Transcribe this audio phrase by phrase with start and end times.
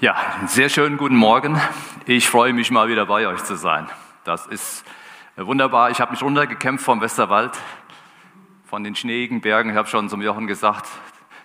[0.00, 1.60] Ja, sehr schönen guten Morgen.
[2.06, 3.86] Ich freue mich mal wieder bei euch zu sein.
[4.24, 4.82] Das ist
[5.36, 5.90] wunderbar.
[5.90, 7.52] Ich habe mich runtergekämpft vom Westerwald,
[8.64, 9.68] von den schneeigen Bergen.
[9.68, 10.88] Ich habe schon zum Jochen gesagt,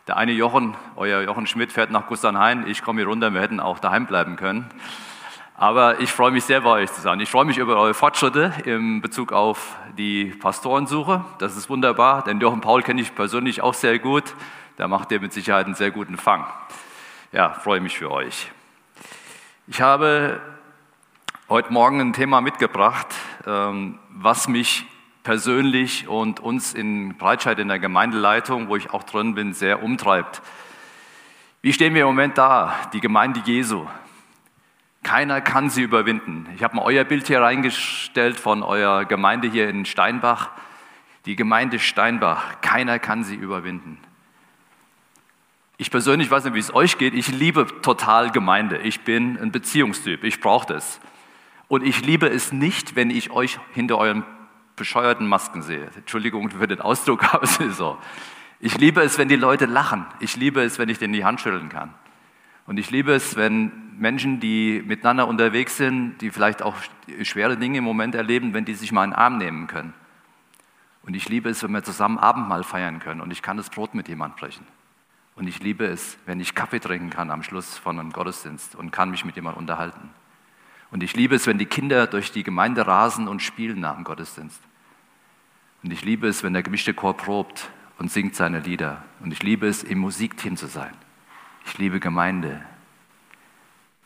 [0.07, 2.65] der eine Jochen, euer Jochen Schmidt, fährt nach Gusternhain.
[2.65, 3.33] Ich komme hier runter.
[3.33, 4.69] Wir hätten auch daheim bleiben können.
[5.57, 7.19] Aber ich freue mich sehr, bei euch zu sein.
[7.19, 11.25] Ich freue mich über eure Fortschritte in Bezug auf die Pastorensuche.
[11.39, 12.23] Das ist wunderbar.
[12.23, 14.33] Den Jochen Paul kenne ich persönlich auch sehr gut.
[14.77, 16.45] Da macht ihr mit Sicherheit einen sehr guten Fang
[17.33, 18.51] ja, freue mich für euch.
[19.65, 20.39] Ich habe
[21.49, 23.07] heute Morgen ein Thema mitgebracht,
[23.47, 24.85] ähm, was mich
[25.23, 30.43] persönlich und uns in Breitscheid in der Gemeindeleitung, wo ich auch drin bin, sehr umtreibt.
[31.63, 33.87] Wie stehen wir im Moment da, die Gemeinde Jesu?
[35.01, 36.47] Keiner kann sie überwinden.
[36.55, 40.51] Ich habe mal euer Bild hier reingestellt von eurer Gemeinde hier in Steinbach.
[41.25, 43.97] Die Gemeinde Steinbach, keiner kann sie überwinden.
[45.77, 47.13] Ich persönlich weiß nicht, wie es euch geht.
[47.13, 48.77] Ich liebe total Gemeinde.
[48.79, 50.23] Ich bin ein Beziehungstyp.
[50.23, 50.99] Ich brauche das.
[51.67, 54.23] Und ich liebe es nicht, wenn ich euch hinter euren
[54.75, 55.89] bescheuerten Masken sehe.
[55.95, 57.97] Entschuldigung für den Ausdruck, aber es ist so.
[58.59, 60.05] Ich liebe es, wenn die Leute lachen.
[60.19, 61.93] Ich liebe es, wenn ich denen die Hand schütteln kann.
[62.65, 66.75] Und ich liebe es, wenn Menschen, die miteinander unterwegs sind, die vielleicht auch
[67.23, 69.93] schwere Dinge im Moment erleben, wenn die sich mal in den Arm nehmen können.
[71.05, 73.93] Und ich liebe es, wenn wir zusammen Abendmahl feiern können und ich kann das Brot
[73.93, 74.65] mit jemandem brechen.
[75.35, 78.91] Und ich liebe es, wenn ich Kaffee trinken kann am Schluss von einem Gottesdienst und
[78.91, 80.09] kann mich mit jemandem unterhalten.
[80.91, 84.03] Und ich liebe es, wenn die Kinder durch die Gemeinde rasen und spielen nach dem
[84.03, 84.61] Gottesdienst.
[85.81, 89.03] Und ich liebe es, wenn der gemischte Chor probt und singt seine Lieder.
[89.19, 90.93] Und ich liebe es, im Musikteam zu sein.
[91.65, 92.63] Ich liebe Gemeinde.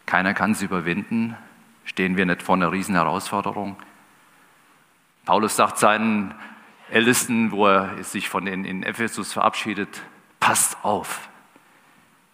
[0.05, 1.35] Keiner kann sie überwinden.
[1.83, 3.75] Stehen wir nicht vor einer riesen Herausforderung?
[5.25, 6.33] Paulus sagt seinen
[6.89, 10.01] Ältesten, wo er sich von den in Ephesus verabschiedet,
[10.39, 11.29] passt auf.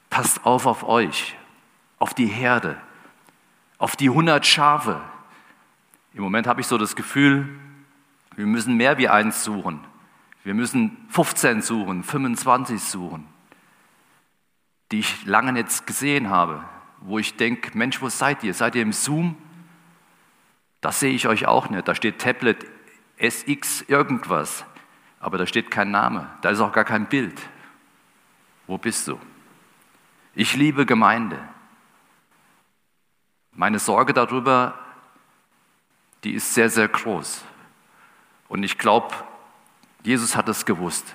[0.09, 1.36] Passt auf auf euch,
[1.98, 2.78] auf die Herde,
[3.78, 5.02] auf die 100 Schafe.
[6.14, 7.50] Im Moment habe ich so das Gefühl,
[8.36, 9.80] wir müssen mehr wie eins suchen.
[10.44, 13.28] Wir müssen 15 suchen, 25 suchen,
[14.92, 16.63] die ich lange nicht gesehen habe,
[17.00, 18.53] wo ich denke, Mensch, wo seid ihr?
[18.53, 19.38] Seid ihr im Zoom?
[20.81, 21.88] Das sehe ich euch auch nicht.
[21.88, 22.66] Da steht Tablet
[23.18, 24.66] SX irgendwas,
[25.19, 27.40] aber da steht kein Name, da ist auch gar kein Bild.
[28.73, 29.19] Wo bist du?
[30.34, 31.38] Ich liebe Gemeinde.
[33.51, 34.73] Meine Sorge darüber,
[36.23, 37.44] die ist sehr, sehr groß.
[38.47, 39.13] Und ich glaube,
[40.01, 41.13] Jesus hat es gewusst.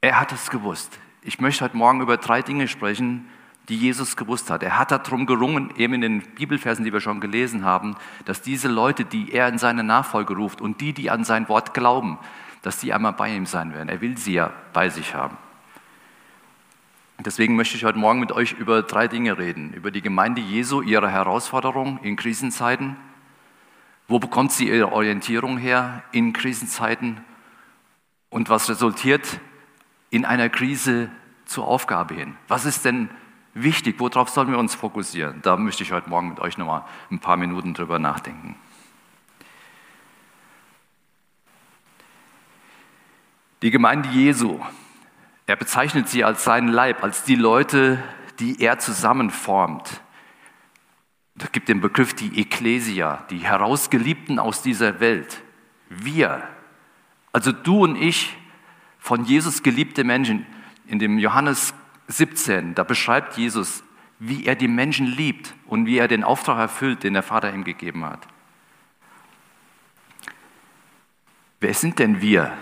[0.00, 0.98] Er hat es gewusst.
[1.22, 3.28] Ich möchte heute Morgen über drei Dinge sprechen,
[3.68, 4.64] die Jesus gewusst hat.
[4.64, 7.94] Er hat darum gerungen, eben in den Bibelversen, die wir schon gelesen haben,
[8.24, 11.72] dass diese Leute, die er in seine Nachfolge ruft und die, die an sein Wort
[11.72, 12.18] glauben,
[12.66, 13.88] dass die einmal bei ihm sein werden.
[13.88, 15.36] Er will sie ja bei sich haben.
[17.20, 19.72] Deswegen möchte ich heute Morgen mit euch über drei Dinge reden.
[19.72, 22.96] Über die Gemeinde Jesu, ihre Herausforderung in Krisenzeiten.
[24.08, 27.20] Wo bekommt sie ihre Orientierung her in Krisenzeiten?
[28.30, 29.38] Und was resultiert
[30.10, 31.08] in einer Krise
[31.44, 32.34] zur Aufgabe hin?
[32.48, 33.10] Was ist denn
[33.54, 33.94] wichtig?
[34.00, 35.40] Worauf sollen wir uns fokussieren?
[35.42, 36.82] Da möchte ich heute Morgen mit euch nochmal
[37.12, 38.56] ein paar Minuten drüber nachdenken.
[43.66, 44.60] Die Gemeinde Jesu,
[45.46, 48.00] er bezeichnet sie als seinen Leib, als die Leute,
[48.38, 50.02] die er zusammenformt.
[51.36, 55.42] Es gibt den Begriff die Ekklesia, die Herausgeliebten aus dieser Welt.
[55.88, 56.46] Wir,
[57.32, 58.36] also du und ich,
[59.00, 60.46] von Jesus geliebte Menschen.
[60.86, 61.74] In dem Johannes
[62.06, 63.82] 17, da beschreibt Jesus,
[64.20, 67.64] wie er die Menschen liebt und wie er den Auftrag erfüllt, den der Vater ihm
[67.64, 68.28] gegeben hat.
[71.58, 72.56] Wer sind denn wir?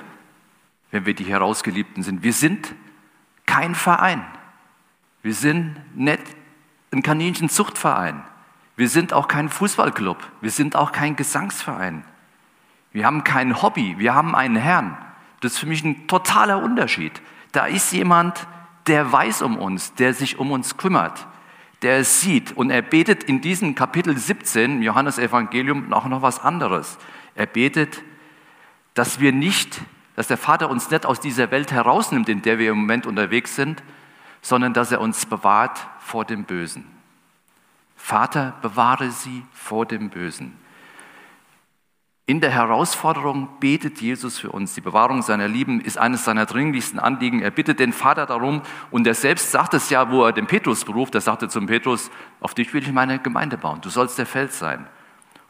[0.94, 2.22] Wenn wir die Herausgeliebten sind.
[2.22, 2.72] Wir sind
[3.46, 4.24] kein Verein.
[5.24, 6.22] Wir sind nicht
[6.92, 8.22] ein Kaninchenzuchtverein.
[8.76, 10.18] Wir sind auch kein Fußballclub.
[10.40, 12.04] Wir sind auch kein Gesangsverein.
[12.92, 13.96] Wir haben kein Hobby.
[13.98, 14.96] Wir haben einen Herrn.
[15.40, 17.20] Das ist für mich ein totaler Unterschied.
[17.50, 18.46] Da ist jemand,
[18.86, 21.26] der weiß um uns, der sich um uns kümmert,
[21.82, 22.52] der es sieht.
[22.52, 26.98] Und er betet in diesem Kapitel 17 im Johannes Evangelium auch noch was anderes.
[27.34, 28.04] Er betet,
[28.94, 29.82] dass wir nicht
[30.16, 33.56] dass der Vater uns nicht aus dieser Welt herausnimmt, in der wir im Moment unterwegs
[33.56, 33.82] sind,
[34.42, 36.84] sondern dass er uns bewahrt vor dem Bösen.
[37.96, 40.58] Vater, bewahre sie vor dem Bösen.
[42.26, 44.74] In der Herausforderung betet Jesus für uns.
[44.74, 47.42] Die Bewahrung seiner Lieben ist eines seiner dringlichsten Anliegen.
[47.42, 50.86] Er bittet den Vater darum und er selbst sagt es ja, wo er den Petrus
[50.86, 51.14] beruft.
[51.14, 52.10] Er sagte zum Petrus,
[52.40, 53.82] auf dich will ich meine Gemeinde bauen.
[53.82, 54.86] Du sollst der Fels sein.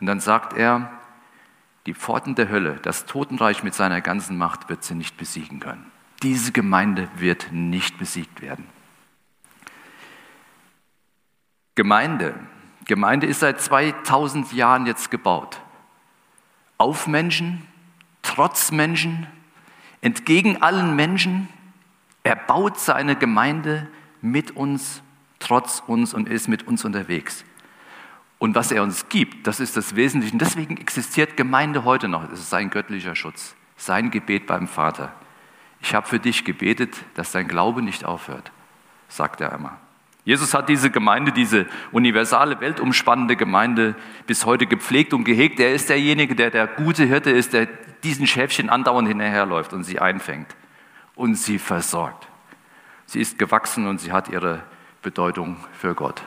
[0.01, 0.91] Und dann sagt er,
[1.87, 5.91] die Pforten der Hölle, das Totenreich mit seiner ganzen Macht wird sie nicht besiegen können.
[6.23, 8.67] Diese Gemeinde wird nicht besiegt werden.
[11.75, 12.35] Gemeinde.
[12.87, 15.61] Gemeinde ist seit 2000 Jahren jetzt gebaut.
[16.79, 17.67] Auf Menschen,
[18.23, 19.27] trotz Menschen,
[20.01, 21.49] entgegen allen Menschen.
[22.23, 23.89] Er baut seine Gemeinde
[24.21, 25.03] mit uns,
[25.39, 27.45] trotz uns und ist mit uns unterwegs.
[28.45, 30.35] Und was er uns gibt, das ist das Wesentliche.
[30.35, 32.31] Und deswegen existiert Gemeinde heute noch.
[32.31, 35.15] Es ist sein göttlicher Schutz, sein Gebet beim Vater.
[35.81, 38.53] Ich habe für dich gebetet, dass dein Glaube nicht aufhört,
[39.09, 39.79] sagt er immer.
[40.27, 43.95] Jesus hat diese Gemeinde, diese universale, weltumspannende Gemeinde
[44.27, 45.59] bis heute gepflegt und gehegt.
[45.59, 47.65] Er ist derjenige, der der gute Hirte ist, der
[48.03, 50.55] diesen Schäfchen andauernd hinterherläuft und sie einfängt
[51.15, 52.29] und sie versorgt.
[53.07, 54.65] Sie ist gewachsen und sie hat ihre
[55.01, 56.23] Bedeutung für Gott.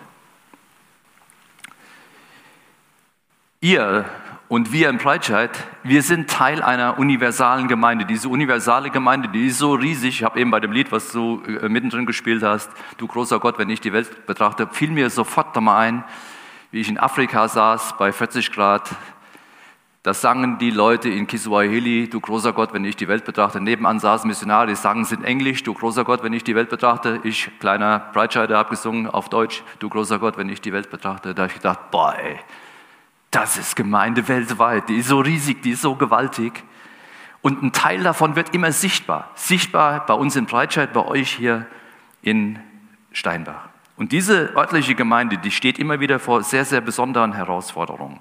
[3.60, 4.06] Ihr
[4.50, 5.50] und wir in Breitscheid,
[5.82, 8.06] wir sind Teil einer universalen Gemeinde.
[8.06, 10.20] Diese universale Gemeinde, die ist so riesig.
[10.20, 12.70] Ich habe eben bei dem Lied, was du äh, mittendrin gespielt hast,
[13.00, 16.04] du großer Gott, wenn ich die Welt betrachte, fiel mir sofort da mal ein,
[16.70, 18.92] wie ich in Afrika saß bei 40 Grad.
[20.04, 23.60] Da sangen die Leute in Kiswahili, du großer Gott, wenn ich die Welt betrachte.
[23.60, 26.70] Nebenan saßen Missionare, die sangen es in Englisch, du großer Gott, wenn ich die Welt
[26.70, 27.22] betrachte.
[27.24, 31.34] Ich, kleiner Breitscheider, habe gesungen auf Deutsch, du großer Gott, wenn ich die Welt betrachte.
[31.34, 32.40] Da habe ich gedacht, boah, ey,
[33.32, 36.64] das ist Gemeinde weltweit, die ist so riesig, die ist so gewaltig.
[37.42, 39.32] Und ein Teil davon wird immer sichtbar.
[39.36, 41.66] Sichtbar bei uns in Breitscheid, bei euch hier
[42.22, 42.60] in
[43.12, 43.70] Steinbach.
[43.96, 48.20] Und diese örtliche Gemeinde, die steht immer wieder vor sehr, sehr besonderen Herausforderungen.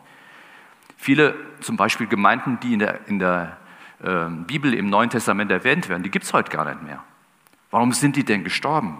[0.96, 3.56] Viele, zum Beispiel Gemeinden, die in der, in der
[4.02, 7.02] äh, Bibel im Neuen Testament erwähnt werden, die gibt es heute gar nicht mehr.
[7.70, 8.98] Warum sind die denn gestorben?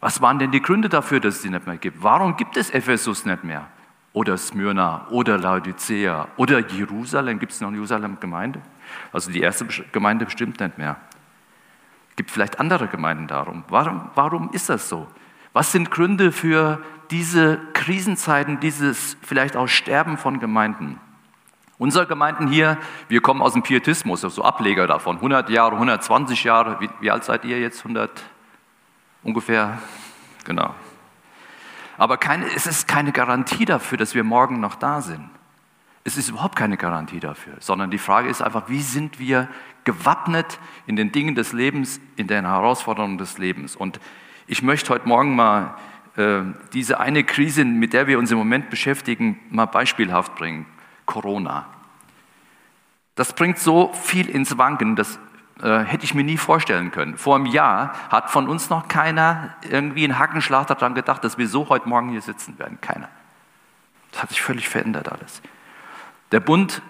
[0.00, 2.02] Was waren denn die Gründe dafür, dass es sie nicht mehr gibt?
[2.02, 3.66] Warum gibt es Ephesus nicht mehr?
[4.16, 7.38] Oder Smyrna oder Laodicea oder Jerusalem.
[7.38, 8.62] Gibt es noch eine Jerusalem-Gemeinde?
[9.12, 10.96] Also die erste Gemeinde bestimmt nicht mehr.
[12.16, 13.62] Gibt vielleicht andere Gemeinden darum.
[13.68, 15.06] Warum, warum ist das so?
[15.52, 16.80] Was sind Gründe für
[17.10, 20.98] diese Krisenzeiten, dieses vielleicht auch Sterben von Gemeinden?
[21.76, 22.78] Unsere Gemeinden hier,
[23.08, 25.16] wir kommen aus dem Pietismus, also Ableger davon.
[25.16, 26.80] 100 Jahre, 120 Jahre.
[26.80, 27.80] Wie, wie alt seid ihr jetzt?
[27.80, 28.22] 100
[29.22, 29.76] ungefähr?
[30.44, 30.74] Genau.
[31.98, 35.28] Aber keine, es ist keine Garantie dafür, dass wir morgen noch da sind.
[36.04, 39.48] Es ist überhaupt keine Garantie dafür, sondern die Frage ist einfach, wie sind wir
[39.84, 43.74] gewappnet in den Dingen des Lebens, in den Herausforderungen des Lebens.
[43.74, 43.98] Und
[44.46, 45.74] ich möchte heute Morgen mal
[46.16, 50.66] äh, diese eine Krise, mit der wir uns im Moment beschäftigen, mal beispielhaft bringen.
[51.06, 51.66] Corona.
[53.14, 55.18] Das bringt so viel ins Wanken, dass
[55.62, 57.16] äh, hätte ich mir nie vorstellen können.
[57.16, 61.48] Vor einem Jahr hat von uns noch keiner irgendwie einen Hackenschlag daran gedacht, dass wir
[61.48, 62.78] so heute Morgen hier sitzen werden.
[62.80, 63.08] Keiner.
[64.12, 65.42] Das hat sich völlig verändert alles.
[66.32, 66.82] Der Bund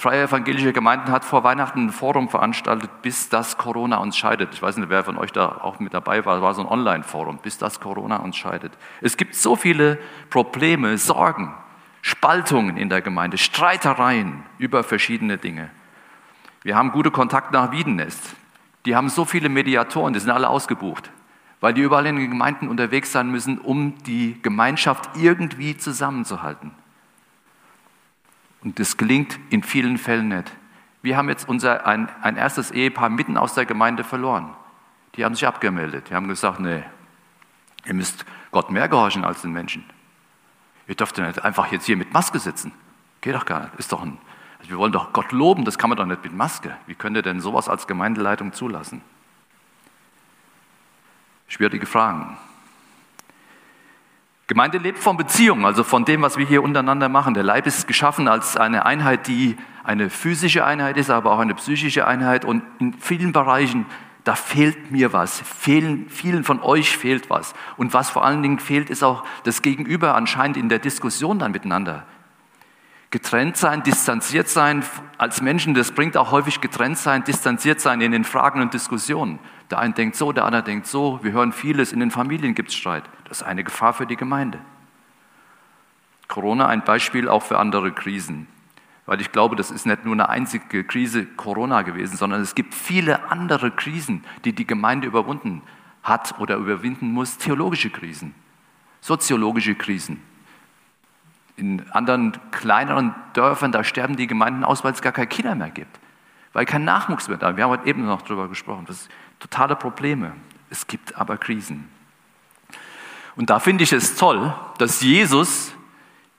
[0.00, 4.54] Freie Evangelische Gemeinden hat vor Weihnachten ein Forum veranstaltet, bis das Corona uns scheidet.
[4.54, 7.38] Ich weiß nicht, wer von euch da auch mit dabei war, war so ein Online-Forum,
[7.42, 8.72] bis das Corona uns scheidet.
[9.02, 9.98] Es gibt so viele
[10.30, 11.54] Probleme, Sorgen,
[12.00, 15.68] Spaltungen in der Gemeinde, Streitereien über verschiedene Dinge.
[16.62, 18.36] Wir haben gute Kontakte nach Wiedenest.
[18.86, 21.10] Die haben so viele Mediatoren, die sind alle ausgebucht,
[21.60, 26.72] weil die überall in den Gemeinden unterwegs sein müssen, um die Gemeinschaft irgendwie zusammenzuhalten.
[28.62, 30.52] Und das gelingt in vielen Fällen nicht.
[31.02, 34.50] Wir haben jetzt unser, ein, ein erstes Ehepaar mitten aus der Gemeinde verloren.
[35.16, 36.10] Die haben sich abgemeldet.
[36.10, 36.82] Die haben gesagt, nee,
[37.86, 39.84] ihr müsst Gott mehr gehorchen als den Menschen.
[40.86, 42.72] Ihr dürft ja nicht einfach jetzt hier mit Maske sitzen.
[43.20, 43.74] Geht doch gar nicht.
[43.76, 44.18] Ist doch ein
[44.68, 46.76] wir wollen doch Gott loben, das kann man doch nicht mit Maske.
[46.86, 49.02] Wie könnt ihr denn sowas als Gemeindeleitung zulassen?
[51.48, 52.36] Schwierige Fragen.
[54.46, 57.34] Gemeinde lebt von Beziehungen, also von dem, was wir hier untereinander machen.
[57.34, 61.54] Der Leib ist geschaffen als eine Einheit, die eine physische Einheit ist, aber auch eine
[61.54, 62.44] psychische Einheit.
[62.44, 63.86] Und in vielen Bereichen,
[64.24, 65.40] da fehlt mir was.
[65.40, 67.54] Fehlen, vielen von euch fehlt was.
[67.76, 71.52] Und was vor allen Dingen fehlt, ist auch das Gegenüber anscheinend in der Diskussion dann
[71.52, 72.04] miteinander.
[73.10, 74.84] Getrennt sein, distanziert sein
[75.18, 79.40] als Menschen, das bringt auch häufig getrennt sein, distanziert sein in den Fragen und Diskussionen.
[79.68, 81.18] Der eine denkt so, der andere denkt so.
[81.22, 83.02] Wir hören vieles, in den Familien gibt es Streit.
[83.24, 84.60] Das ist eine Gefahr für die Gemeinde.
[86.28, 88.46] Corona ein Beispiel auch für andere Krisen.
[89.06, 92.74] Weil ich glaube, das ist nicht nur eine einzige Krise Corona gewesen, sondern es gibt
[92.74, 95.62] viele andere Krisen, die die Gemeinde überwunden
[96.04, 97.38] hat oder überwinden muss.
[97.38, 98.36] Theologische Krisen,
[99.00, 100.22] soziologische Krisen,
[101.60, 105.70] in anderen kleineren Dörfern, da sterben die Gemeinden aus, weil es gar keine Kinder mehr
[105.70, 106.00] gibt,
[106.52, 107.56] weil kein Nachwuchs mehr da ist.
[107.56, 108.86] Wir haben heute eben noch darüber gesprochen.
[108.86, 110.32] Das sind totale Probleme.
[110.70, 111.88] Es gibt aber Krisen.
[113.36, 115.72] Und da finde ich es toll, dass Jesus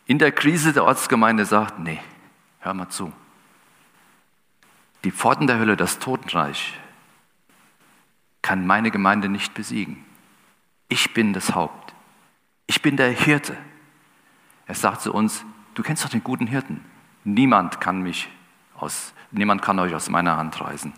[0.05, 1.99] in der Krise der Ortsgemeinde sagt, nee,
[2.59, 3.13] hör mal zu.
[5.03, 6.77] Die Pforten der Hölle, das Totenreich,
[8.41, 10.03] kann meine Gemeinde nicht besiegen.
[10.89, 11.93] Ich bin das Haupt.
[12.67, 13.55] Ich bin der Hirte.
[14.71, 16.79] Er sagt zu uns, du kennst doch den guten Hirten.
[17.25, 18.29] Niemand kann mich
[18.77, 20.93] aus, niemand kann euch aus meiner Hand reißen.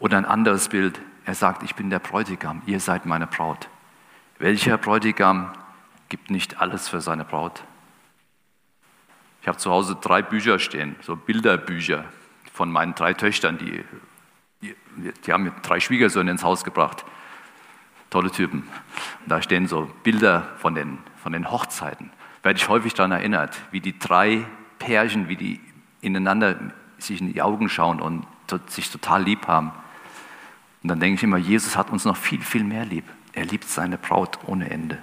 [0.00, 3.70] Oder ein anderes Bild, er sagt, ich bin der Bräutigam, ihr seid meine Braut.
[4.38, 5.50] Welcher Bräutigam
[6.10, 7.64] gibt nicht alles für seine Braut?
[9.40, 12.04] Ich habe zu Hause drei Bücher stehen, so Bilderbücher
[12.52, 13.82] von meinen drei Töchtern, die,
[14.60, 14.74] die,
[15.24, 17.06] die haben mir drei Schwiegersöhne ins Haus gebracht.
[18.10, 18.68] Tolle Typen.
[19.22, 22.10] Und da stehen so Bilder von den, von den Hochzeiten.
[22.42, 24.44] Werde ich häufig daran erinnert, wie die drei
[24.78, 25.60] Pärchen, wie die
[26.00, 26.56] ineinander
[26.98, 28.26] sich in die Augen schauen und
[28.68, 29.72] sich total lieb haben.
[30.82, 33.04] Und dann denke ich immer, Jesus hat uns noch viel, viel mehr lieb.
[33.32, 34.98] Er liebt seine Braut ohne Ende.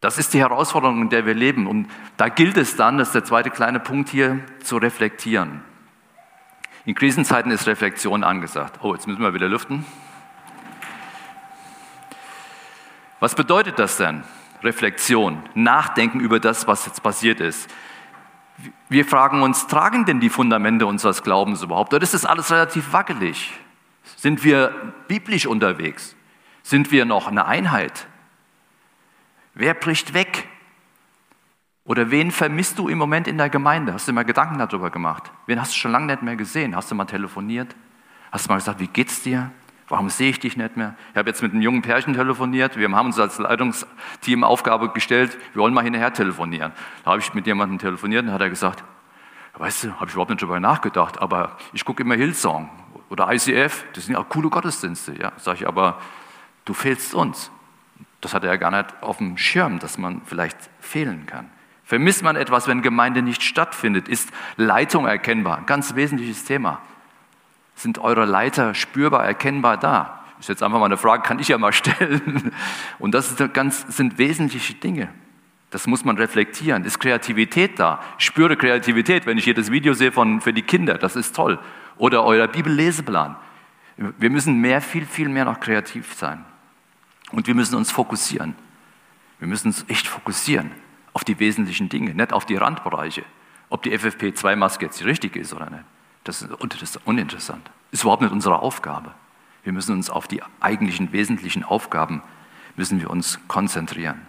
[0.00, 1.66] Das ist die Herausforderung, in der wir leben.
[1.66, 5.62] Und da gilt es dann, das ist der zweite kleine Punkt hier, zu reflektieren.
[6.86, 8.78] In Krisenzeiten ist Reflexion angesagt.
[8.82, 9.84] Oh, jetzt müssen wir wieder lüften.
[13.20, 14.24] Was bedeutet das denn?
[14.62, 17.70] Reflexion, Nachdenken über das, was jetzt passiert ist.
[18.88, 21.94] Wir fragen uns, tragen denn die Fundamente unseres Glaubens überhaupt?
[21.94, 23.52] Oder ist das alles relativ wackelig?
[24.16, 26.14] Sind wir biblisch unterwegs?
[26.62, 28.06] Sind wir noch eine Einheit?
[29.54, 30.48] Wer bricht weg?
[31.84, 33.94] Oder wen vermisst du im Moment in der Gemeinde?
[33.94, 35.30] Hast du mal Gedanken darüber gemacht?
[35.46, 36.76] Wen hast du schon lange nicht mehr gesehen?
[36.76, 37.74] Hast du mal telefoniert?
[38.30, 39.50] Hast du mal gesagt, wie geht's dir?
[39.90, 40.94] Warum sehe ich dich nicht mehr?
[41.10, 42.76] Ich habe jetzt mit einem jungen Pärchen telefoniert.
[42.76, 46.70] Wir haben uns als Leitungsteam Aufgabe gestellt, wir wollen mal hinterher telefonieren.
[47.04, 48.84] Da habe ich mit jemandem telefoniert und hat er gesagt,
[49.54, 52.70] weißt du, habe ich überhaupt nicht darüber nachgedacht, aber ich gucke immer Hillsong
[53.08, 55.20] oder ICF, das sind ja coole Gottesdienste.
[55.20, 55.98] Ja, sage ich, aber
[56.66, 57.50] du fehlst uns.
[58.20, 61.50] Das hat er ja gar nicht auf dem Schirm, dass man vielleicht fehlen kann.
[61.82, 64.06] Vermisst man etwas, wenn Gemeinde nicht stattfindet?
[64.08, 65.58] Ist Leitung erkennbar?
[65.58, 66.80] Ein ganz wesentliches Thema.
[67.80, 70.22] Sind eure Leiter spürbar erkennbar da?
[70.38, 72.52] Ist jetzt einfach mal eine Frage, kann ich ja mal stellen.
[72.98, 75.08] Und das ganz, sind wesentliche Dinge.
[75.70, 76.84] Das muss man reflektieren.
[76.84, 78.00] Ist Kreativität da?
[78.18, 80.98] Ich spüre Kreativität, wenn ich hier das Video sehe von, für die Kinder.
[80.98, 81.58] Das ist toll.
[81.96, 83.36] Oder euer Bibelleseplan.
[83.96, 86.44] Wir müssen mehr, viel, viel mehr noch kreativ sein.
[87.32, 88.56] Und wir müssen uns fokussieren.
[89.38, 90.70] Wir müssen uns echt fokussieren
[91.14, 93.22] auf die wesentlichen Dinge, nicht auf die Randbereiche.
[93.70, 95.84] Ob die FFP2-Maske jetzt die richtige ist oder nicht.
[96.30, 97.72] Das ist uninteressant.
[97.90, 99.12] Ist überhaupt nicht unsere Aufgabe.
[99.64, 102.22] Wir müssen uns auf die eigentlichen wesentlichen Aufgaben
[102.76, 104.20] müssen wir uns konzentrieren.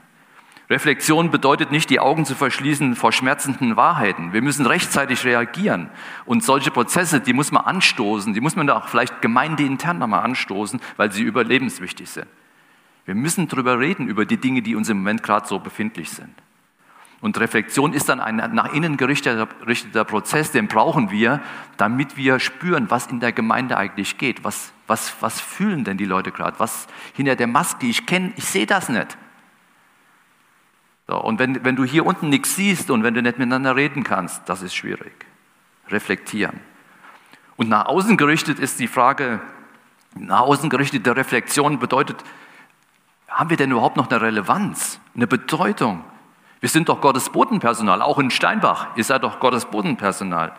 [0.68, 4.34] Reflexion bedeutet nicht, die Augen zu verschließen vor schmerzenden Wahrheiten.
[4.34, 5.92] Wir müssen rechtzeitig reagieren.
[6.26, 10.82] Und solche Prozesse, die muss man anstoßen, die muss man auch vielleicht gemeindeintern nochmal anstoßen,
[10.98, 12.26] weil sie überlebenswichtig sind.
[13.06, 16.34] Wir müssen darüber reden, über die Dinge, die uns im Moment gerade so befindlich sind.
[17.22, 19.46] Und Reflexion ist dann ein nach innen gerichteter
[20.06, 21.40] Prozess, den brauchen wir,
[21.78, 24.44] damit wir spüren, was in der Gemeinde eigentlich geht.
[24.44, 26.60] Was, was, was fühlen denn die Leute gerade?
[26.60, 27.86] Was hinter der Maske?
[27.86, 29.18] Ich kenne, ich sehe das nicht.
[31.08, 34.04] So, und wenn, wenn du hier unten nichts siehst und wenn du nicht miteinander reden
[34.04, 35.14] kannst, das ist schwierig.
[35.90, 36.60] Reflektieren.
[37.56, 39.42] Und nach außen gerichtet ist die Frage,
[40.16, 42.24] nach außen gerichtete Reflexion bedeutet,
[43.28, 46.04] haben wir denn überhaupt noch eine Relevanz, eine Bedeutung?
[46.62, 48.96] Wir sind doch Gottes Bodenpersonal, auch in Steinbach.
[48.96, 50.54] Ihr seid doch Gottes Bodenpersonal.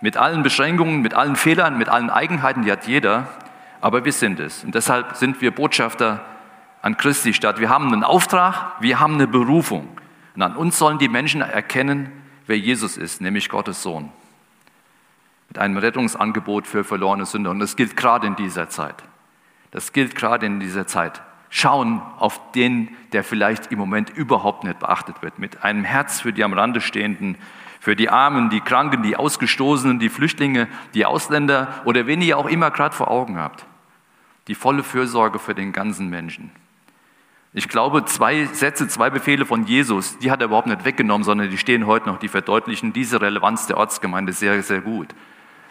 [0.00, 3.28] Mit allen Beschränkungen, mit allen Fehlern, mit allen Eigenheiten, die hat jeder.
[3.80, 4.64] Aber wir sind es.
[4.64, 6.24] Und deshalb sind wir Botschafter
[6.82, 7.60] an Christi Stadt.
[7.60, 9.88] Wir haben einen Auftrag, wir haben eine Berufung.
[10.34, 12.10] Und an uns sollen die Menschen erkennen,
[12.48, 14.10] wer Jesus ist, nämlich Gottes Sohn.
[15.48, 17.50] Mit einem Rettungsangebot für verlorene Sünder.
[17.50, 18.96] Und das gilt gerade in dieser Zeit.
[19.70, 21.22] Das gilt gerade in dieser Zeit
[21.52, 26.32] schauen auf den, der vielleicht im Moment überhaupt nicht beachtet wird, mit einem Herz für
[26.32, 27.36] die am Rande stehenden,
[27.78, 32.46] für die Armen, die Kranken, die Ausgestoßenen, die Flüchtlinge, die Ausländer oder wen ihr auch
[32.46, 33.66] immer gerade vor Augen habt.
[34.48, 36.50] Die volle Fürsorge für den ganzen Menschen.
[37.52, 41.50] Ich glaube, zwei Sätze, zwei Befehle von Jesus, die hat er überhaupt nicht weggenommen, sondern
[41.50, 45.08] die stehen heute noch, die verdeutlichen diese Relevanz der Ortsgemeinde sehr, sehr gut.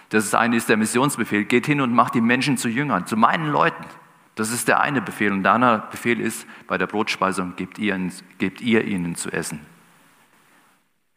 [0.10, 1.46] Das ist eine ist der Missionsbefehl.
[1.46, 3.84] Geht hin und macht die Menschen zu Jüngern, zu meinen Leuten.
[4.36, 5.32] Das ist der eine Befehl.
[5.32, 8.00] Und der andere Befehl ist, bei der Brotspeisung gebt ihr,
[8.38, 9.66] gebt ihr ihnen zu essen.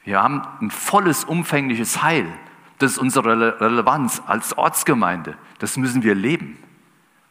[0.03, 2.27] Wir haben ein volles, umfängliches Heil.
[2.79, 5.37] Das ist unsere Relevanz als Ortsgemeinde.
[5.59, 6.59] Das müssen wir leben.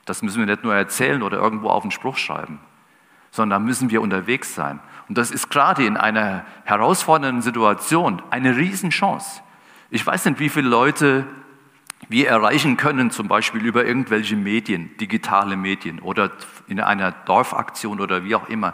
[0.06, 2.60] Das müssen wir nicht nur erzählen oder irgendwo auf einen Spruch schreiben,
[3.32, 4.80] sondern da müssen wir unterwegs sein.
[5.08, 9.42] Und das ist gerade in einer herausfordernden Situation eine Riesenchance.
[9.90, 11.26] Ich weiß nicht, wie viele Leute
[12.10, 16.32] wir erreichen können, zum Beispiel über irgendwelche Medien, digitale Medien oder
[16.68, 18.74] in einer Dorfaktion oder wie auch immer.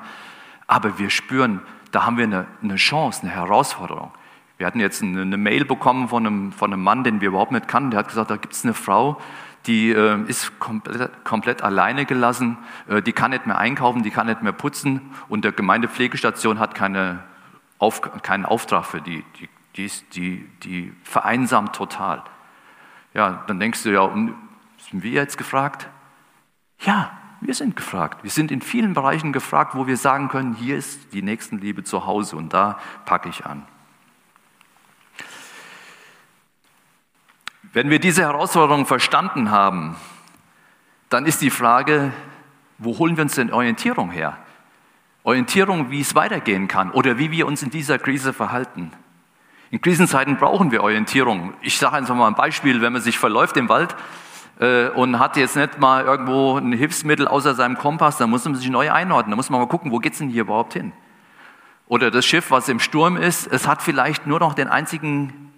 [0.68, 4.12] Aber wir spüren, da haben wir eine, eine Chance, eine Herausforderung.
[4.58, 7.52] Wir hatten jetzt eine, eine Mail bekommen von einem, von einem Mann, den wir überhaupt
[7.52, 7.92] nicht kannten.
[7.92, 9.20] Der hat gesagt, da gibt es eine Frau,
[9.66, 12.58] die äh, ist komplett, komplett, alleine gelassen,
[12.88, 16.76] äh, die kann nicht mehr einkaufen, die kann nicht mehr putzen und der Gemeindepflegestation hat
[16.76, 17.24] keine
[17.78, 19.24] auf, keinen Auftrag für die.
[19.40, 22.24] Die, die, die, die vereinsamt total.
[23.14, 25.90] Ja, dann denkst du ja, sind wir jetzt gefragt?
[26.80, 27.12] Ja,
[27.42, 28.24] wir sind gefragt.
[28.24, 32.06] Wir sind in vielen Bereichen gefragt, wo wir sagen können, hier ist die Nächstenliebe zu
[32.06, 33.66] Hause und da packe ich an.
[37.72, 39.96] Wenn wir diese Herausforderung verstanden haben,
[41.10, 42.12] dann ist die Frage,
[42.78, 44.38] wo holen wir uns denn Orientierung her?
[45.24, 48.92] Orientierung, wie es weitergehen kann oder wie wir uns in dieser Krise verhalten.
[49.72, 51.54] In Krisenzeiten brauchen wir Orientierung.
[51.62, 53.96] Ich sage einfach mal ein Beispiel, wenn man sich verläuft im Wald
[54.60, 58.56] äh, und hat jetzt nicht mal irgendwo ein Hilfsmittel außer seinem Kompass, dann muss man
[58.56, 59.32] sich neu einordnen.
[59.32, 60.92] Da muss man mal gucken, wo geht es denn hier überhaupt hin?
[61.88, 65.52] Oder das Schiff, was im Sturm ist, es hat vielleicht nur noch den einzigen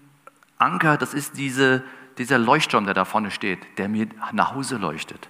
[0.58, 1.84] Anker, das ist diese,
[2.18, 5.30] dieser Leuchtturm, der da vorne steht, der mir nach Hause leuchtet.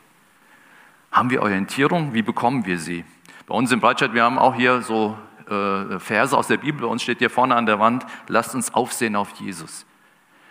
[1.12, 2.14] Haben wir Orientierung?
[2.14, 3.06] Wie bekommen wir sie?
[3.48, 5.18] Bei uns im Breitscheid, wir haben auch hier so
[5.52, 6.82] äh, Verse aus der Bibel.
[6.82, 9.86] Bei uns steht hier vorne an der Wand, lasst uns aufsehen auf Jesus.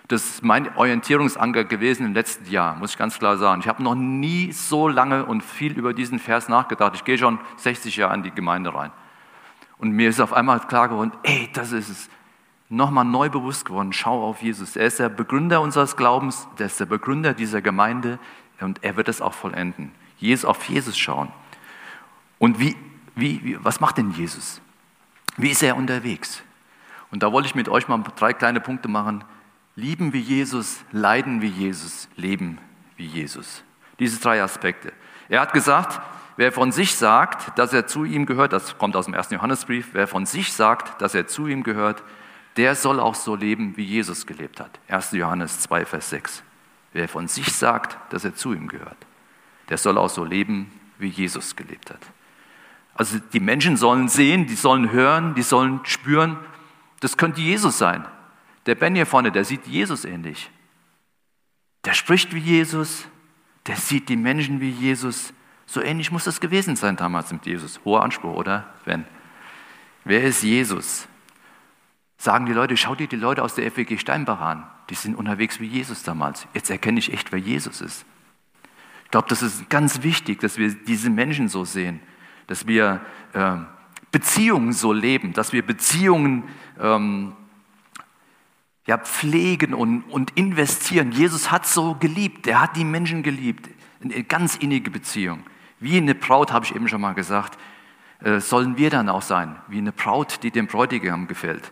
[0.08, 3.60] Das ist mein Orientierungsanker gewesen im letzten Jahr, muss ich ganz klar sagen.
[3.60, 6.94] Ich habe noch nie so lange und viel über diesen Vers nachgedacht.
[6.94, 8.90] Ich gehe schon 60 Jahre in die Gemeinde rein.
[9.78, 12.10] Und mir ist auf einmal klar geworden, ey, das ist es.
[12.68, 14.76] Nochmal neu bewusst geworden, schau auf Jesus.
[14.76, 18.18] Er ist der Begründer unseres Glaubens, der ist der Begründer dieser Gemeinde
[18.60, 19.92] und er wird es auch vollenden.
[20.18, 21.32] Jesus auf Jesus schauen.
[22.38, 22.76] Und wie
[23.14, 24.60] wie, wie, was macht denn Jesus?
[25.36, 26.42] Wie ist er unterwegs?
[27.10, 29.24] Und da wollte ich mit euch mal drei kleine Punkte machen.
[29.76, 32.58] Lieben wie Jesus, leiden wie Jesus, leben
[32.96, 33.64] wie Jesus.
[33.98, 34.92] Diese drei Aspekte.
[35.28, 36.00] Er hat gesagt,
[36.36, 39.90] wer von sich sagt, dass er zu ihm gehört, das kommt aus dem ersten Johannesbrief,
[39.92, 42.02] wer von sich sagt, dass er zu ihm gehört,
[42.56, 44.80] der soll auch so leben, wie Jesus gelebt hat.
[44.88, 45.12] 1.
[45.12, 46.42] Johannes 2, Vers 6.
[46.92, 48.96] Wer von sich sagt, dass er zu ihm gehört,
[49.68, 52.00] der soll auch so leben, wie Jesus gelebt hat.
[53.00, 56.36] Also die Menschen sollen sehen, die sollen hören, die sollen spüren.
[57.00, 58.04] Das könnte Jesus sein.
[58.66, 60.50] Der Ben hier vorne, der sieht Jesus ähnlich.
[61.86, 63.08] Der spricht wie Jesus,
[63.66, 65.32] der sieht die Menschen wie Jesus.
[65.64, 67.80] So ähnlich muss das gewesen sein damals mit Jesus.
[67.86, 68.68] Hoher Anspruch, oder?
[68.84, 69.06] Ben.
[70.04, 71.08] Wer ist Jesus?
[72.18, 74.66] Sagen die Leute, schau dir die Leute aus der FWG Steinbach an.
[74.90, 76.46] Die sind unterwegs wie Jesus damals.
[76.52, 78.04] Jetzt erkenne ich echt, wer Jesus ist.
[79.06, 82.00] Ich glaube, das ist ganz wichtig, dass wir diese Menschen so sehen
[82.50, 83.00] dass wir
[83.32, 83.58] äh,
[84.10, 86.48] Beziehungen so leben, dass wir Beziehungen
[86.80, 87.32] ähm,
[88.88, 91.12] ja, pflegen und, und investieren.
[91.12, 93.68] Jesus hat so geliebt, er hat die Menschen geliebt,
[94.02, 95.44] eine ganz innige Beziehung.
[95.78, 97.56] Wie eine Braut, habe ich eben schon mal gesagt,
[98.18, 101.70] äh, sollen wir dann auch sein, wie eine Braut, die dem Bräutigam gefällt.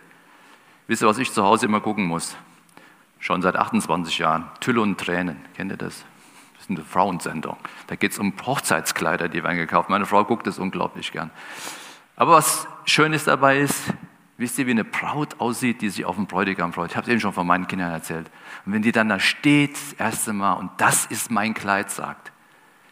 [0.86, 2.36] Wisst ihr, was ich zu Hause immer gucken muss?
[3.18, 4.44] Schon seit 28 Jahren.
[4.60, 5.38] Tülle und Tränen.
[5.56, 6.04] Kennt ihr das?
[6.68, 7.56] Eine Frauensendung.
[7.86, 9.88] Da geht es um Hochzeitskleider, die werden gekauft.
[9.88, 11.30] Meine Frau guckt das unglaublich gern.
[12.16, 13.82] Aber was Schönes dabei ist,
[14.38, 16.90] wisst ihr, wie eine Braut aussieht, die sich auf den Bräutigam freut.
[16.90, 18.30] Ich habe es eben schon von meinen Kindern erzählt.
[18.64, 22.32] Und wenn die dann da steht, das erste Mal, und das ist mein Kleid, sagt,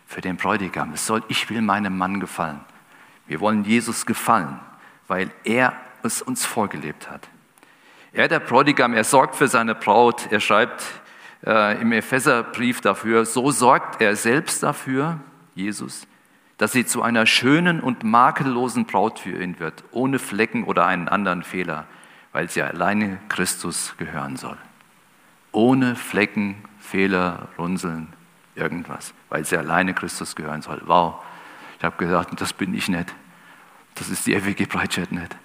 [0.07, 2.61] für den Bräutigam, es soll, ich will meinem Mann gefallen.
[3.27, 4.61] Wir wollen Jesus gefallen,
[5.09, 7.29] weil er es uns vorgelebt hat.
[8.13, 10.29] Er, der Bräutigam, er sorgt für seine Braut.
[10.31, 10.83] Er schreibt
[11.47, 15.21] äh, im Epheserbrief dafür, so sorgt er selbst dafür,
[15.55, 16.07] Jesus,
[16.59, 21.09] dass sie zu einer schönen und makellosen Braut für ihn wird, ohne Flecken oder einen
[21.09, 21.87] anderen Fehler,
[22.33, 24.59] weil sie alleine Christus gehören soll.
[25.53, 28.13] Ohne Flecken, Fehler, Runzeln,
[28.55, 30.83] irgendwas, weil sie alleine Christus gehören soll.
[30.87, 31.23] Wow,
[31.79, 33.15] ich habe gesagt, das bin ich nicht.
[33.95, 35.37] Das ist die FWG Breitscheid nicht.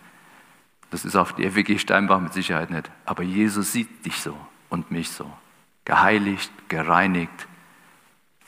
[0.89, 2.91] Das ist auch die FWG Steinbach mit Sicherheit nicht.
[3.05, 4.35] Aber Jesus sieht dich so
[4.69, 5.31] und mich so
[5.91, 7.47] geheiligt, gereinigt,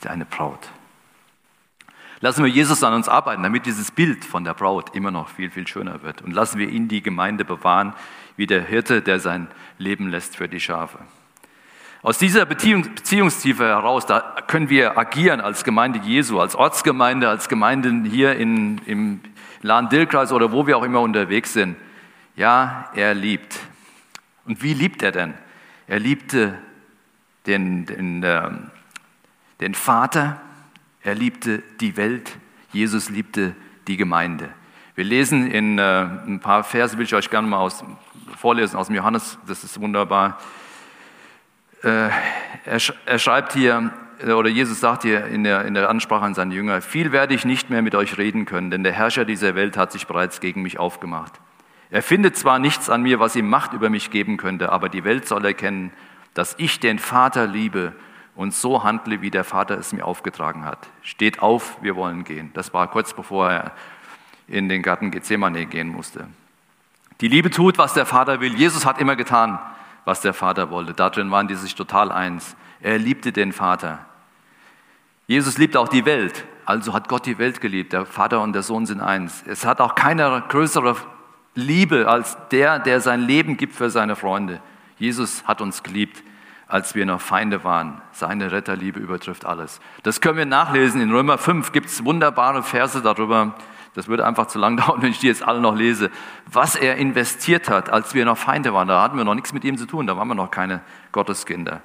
[0.00, 0.70] seine Braut.
[2.20, 5.50] Lassen wir Jesus an uns arbeiten, damit dieses Bild von der Braut immer noch viel,
[5.50, 6.22] viel schöner wird.
[6.22, 7.92] Und lassen wir ihn die Gemeinde bewahren,
[8.38, 11.00] wie der Hirte, der sein Leben lässt für die Schafe.
[12.00, 17.50] Aus dieser Beziehung, Beziehungstiefe heraus, da können wir agieren als Gemeinde Jesu, als Ortsgemeinde, als
[17.50, 19.20] Gemeinden hier in, im
[19.60, 21.76] Lahn-Dill-Kreis oder wo wir auch immer unterwegs sind.
[22.36, 23.60] Ja, er liebt.
[24.46, 25.34] Und wie liebt er denn?
[25.86, 26.58] Er liebte
[27.46, 28.50] den, den, äh,
[29.60, 30.40] den Vater,
[31.02, 32.36] er liebte die Welt,
[32.72, 33.54] Jesus liebte
[33.86, 34.48] die Gemeinde.
[34.94, 37.84] Wir lesen in äh, ein paar Verse, will ich euch gerne mal aus,
[38.38, 40.38] vorlesen aus dem Johannes, das ist wunderbar.
[41.82, 42.08] Äh,
[42.64, 43.92] er, er, schreibt hier,
[44.24, 47.34] äh, oder Jesus sagt hier in der, in der Ansprache an seine Jünger, viel werde
[47.34, 50.40] ich nicht mehr mit euch reden können, denn der Herrscher dieser Welt hat sich bereits
[50.40, 51.32] gegen mich aufgemacht.
[51.90, 55.04] Er findet zwar nichts an mir, was ihm Macht über mich geben könnte, aber die
[55.04, 55.92] Welt soll erkennen,
[56.34, 57.92] dass ich den Vater liebe
[58.34, 60.78] und so handle, wie der Vater es mir aufgetragen hat.
[61.02, 62.50] Steht auf, wir wollen gehen.
[62.54, 63.72] Das war kurz bevor er
[64.48, 66.26] in den Garten Gethsemane gehen musste.
[67.20, 68.54] Die Liebe tut, was der Vater will.
[68.54, 69.58] Jesus hat immer getan,
[70.04, 70.92] was der Vater wollte.
[70.92, 72.56] Darin waren die sich total eins.
[72.80, 74.04] Er liebte den Vater.
[75.26, 76.44] Jesus liebt auch die Welt.
[76.66, 77.92] Also hat Gott die Welt geliebt.
[77.92, 79.44] Der Vater und der Sohn sind eins.
[79.46, 80.96] Es hat auch keine größere
[81.54, 84.60] Liebe als der, der sein Leben gibt für seine Freunde.
[84.98, 86.22] Jesus hat uns geliebt,
[86.66, 88.00] als wir noch Feinde waren.
[88.12, 89.80] Seine Retterliebe übertrifft alles.
[90.02, 91.00] Das können wir nachlesen.
[91.00, 93.54] In Römer 5 gibt es wunderbare Verse darüber.
[93.94, 96.10] Das würde einfach zu lang dauern, wenn ich die jetzt alle noch lese.
[96.46, 98.88] Was er investiert hat, als wir noch Feinde waren.
[98.88, 100.06] Da hatten wir noch nichts mit ihm zu tun.
[100.06, 100.80] Da waren wir noch keine
[101.12, 101.82] Gotteskinder.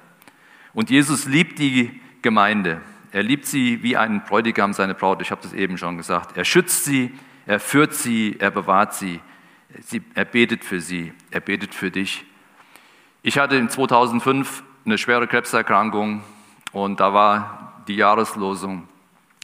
[0.72, 2.80] Und Jesus liebt die Gemeinde.
[3.12, 5.20] Er liebt sie wie ein Bräutigam seine Braut.
[5.20, 6.36] Ich habe das eben schon gesagt.
[6.36, 7.12] Er schützt sie,
[7.46, 9.20] er führt sie, er bewahrt sie.
[9.80, 12.24] sie er betet für sie, er betet für dich.
[13.22, 16.22] Ich hatte in 2005 eine schwere Krebserkrankung
[16.72, 18.88] und da war die Jahreslosung.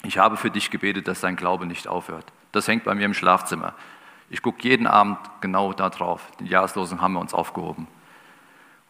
[0.03, 2.25] Ich habe für dich gebetet, dass dein Glaube nicht aufhört.
[2.53, 3.75] Das hängt bei mir im Schlafzimmer.
[4.31, 6.23] Ich gucke jeden Abend genau da drauf.
[6.41, 7.87] Die Jahreslosung haben wir uns aufgehoben.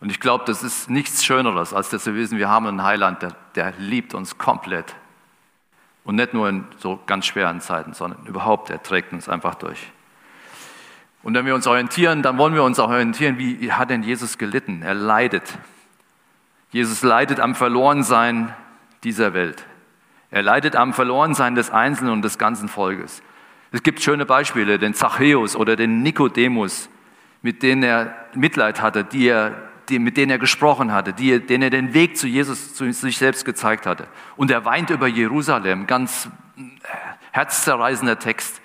[0.00, 3.22] Und ich glaube, das ist nichts Schöneres, als dass wir wissen, wir haben einen Heiland,
[3.22, 4.94] der, der liebt uns komplett.
[6.04, 9.90] Und nicht nur in so ganz schweren Zeiten, sondern überhaupt, er trägt uns einfach durch.
[11.26, 14.38] Und wenn wir uns orientieren, dann wollen wir uns auch orientieren, wie hat denn Jesus
[14.38, 14.82] gelitten?
[14.82, 15.42] Er leidet.
[16.70, 18.54] Jesus leidet am Verlorensein
[19.02, 19.66] dieser Welt.
[20.30, 23.24] Er leidet am Verlorensein des Einzelnen und des ganzen Volkes.
[23.72, 26.88] Es gibt schöne Beispiele, den Zachäus oder den Nikodemus,
[27.42, 29.56] mit denen er Mitleid hatte, die er
[29.88, 33.18] die, mit denen er gesprochen hatte, die, denen er den Weg zu Jesus, zu sich
[33.18, 34.06] selbst gezeigt hatte.
[34.36, 36.60] Und er weint über Jerusalem, ganz äh,
[37.32, 38.60] herzzerreißender Text,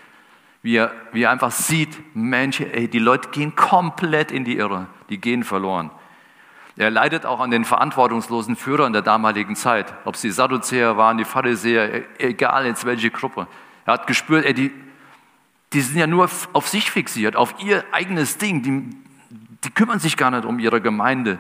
[0.64, 4.88] wie er, wie er einfach sieht, Mensch, ey, die Leute gehen komplett in die Irre,
[5.10, 5.90] die gehen verloren.
[6.78, 11.18] Er leidet auch an den verantwortungslosen Führern der damaligen Zeit, ob es die Sadduzäer waren,
[11.18, 13.48] die Pharisäer, e, egal jetzt welche Gruppe.
[13.86, 14.72] Er hat gespürt, ey, die,
[15.74, 18.64] die sind ja nur auf sich fixiert, auf ihr eigenes Ding.
[18.64, 18.90] Die,
[19.64, 21.40] die kümmern sich gar nicht um ihre Gemeinde.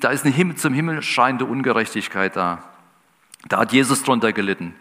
[0.00, 2.62] da ist eine zum Himmel schreiende Ungerechtigkeit da.
[3.48, 4.74] Da hat Jesus drunter gelitten.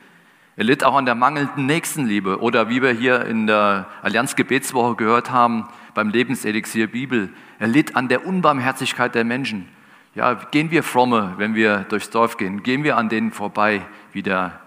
[0.55, 4.95] Er litt auch an der mangelnden Nächstenliebe oder wie wir hier in der Allianz Gebetswoche
[4.95, 7.29] gehört haben, beim Lebenselixier Bibel.
[7.59, 9.67] Er litt an der Unbarmherzigkeit der Menschen.
[10.15, 14.21] Ja, gehen wir fromme, wenn wir durchs Dorf gehen, gehen wir an denen vorbei, wie
[14.21, 14.59] der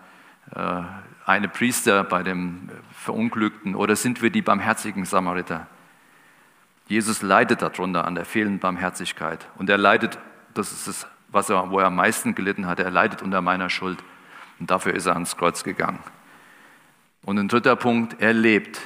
[0.54, 0.82] äh,
[1.24, 5.68] eine Priester bei dem Verunglückten, oder sind wir die barmherzigen Samariter?
[6.88, 9.46] Jesus leidet darunter an der fehlenden Barmherzigkeit.
[9.56, 10.18] Und er leidet,
[10.54, 13.70] das ist es, was er, wo er am meisten gelitten hat, er leidet unter meiner
[13.70, 14.02] Schuld.
[14.58, 16.00] Und dafür ist er ans Kreuz gegangen.
[17.22, 18.80] Und ein dritter Punkt, er lebt.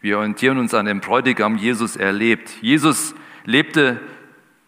[0.00, 2.50] Wir orientieren uns an dem Bräutigam Jesus, er lebt.
[2.62, 4.00] Jesus lebte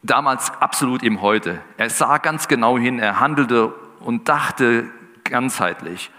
[0.02, 1.60] damals absolut im Heute.
[1.76, 3.68] Er sah ganz genau hin, er handelte
[4.00, 4.88] und dachte
[5.24, 6.10] ganzheitlich.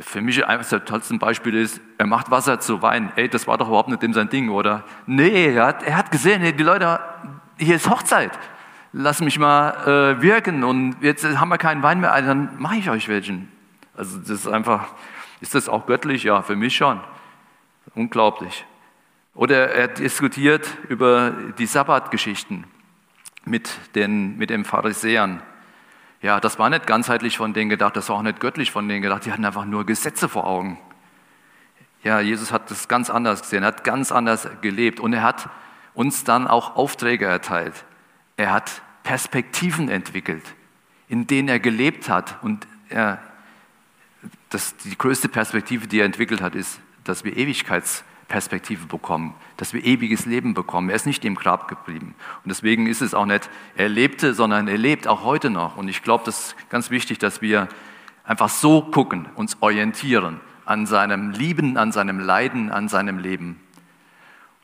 [0.00, 3.12] Für mich eines der tollsten Beispiele ist, er macht Wasser zu Wein.
[3.16, 4.84] Ey, das war doch überhaupt nicht dem sein Ding, oder?
[5.06, 6.98] Nee, er hat, er hat gesehen, die Leute,
[7.58, 8.38] hier ist Hochzeit.
[8.94, 12.76] Lass mich mal äh, wirken und jetzt haben wir keinen Wein mehr, also dann mache
[12.76, 13.50] ich euch welchen.
[13.96, 14.88] Also das ist einfach,
[15.40, 16.24] ist das auch göttlich?
[16.24, 17.00] Ja, für mich schon.
[17.94, 18.66] Unglaublich.
[19.34, 22.64] Oder er diskutiert über die Sabbatgeschichten
[23.46, 25.42] mit den, mit den Pharisäern.
[26.20, 29.02] Ja, das war nicht ganzheitlich von denen gedacht, das war auch nicht göttlich von denen
[29.02, 30.78] gedacht, die hatten einfach nur Gesetze vor Augen.
[32.04, 35.48] Ja, Jesus hat das ganz anders gesehen, er hat ganz anders gelebt und er hat
[35.94, 37.84] uns dann auch Aufträge erteilt.
[38.42, 40.42] Er hat Perspektiven entwickelt,
[41.08, 43.22] in denen er gelebt hat und er,
[44.50, 49.74] das, die größte Perspektive, die er entwickelt hat, ist, dass wir Ewigkeits Perspektive bekommen, dass
[49.74, 50.90] wir ewiges Leben bekommen.
[50.90, 52.16] Er ist nicht im Grab geblieben.
[52.42, 55.76] Und deswegen ist es auch nicht, er lebte, sondern er lebt auch heute noch.
[55.76, 57.68] Und ich glaube, das ist ganz wichtig, dass wir
[58.24, 63.60] einfach so gucken, uns orientieren an seinem Lieben, an seinem Leiden, an seinem Leben.